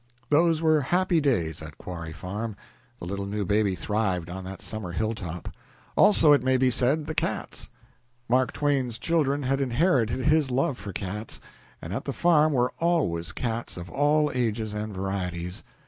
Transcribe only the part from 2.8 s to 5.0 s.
The little new baby thrived on that summer